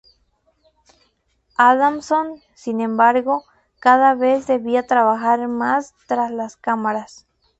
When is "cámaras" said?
6.57-7.27